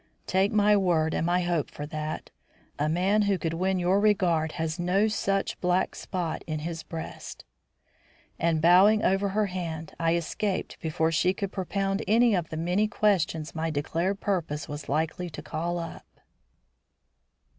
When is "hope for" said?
1.41-1.85